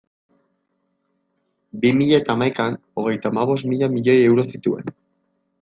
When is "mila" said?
1.99-2.21, 3.75-3.93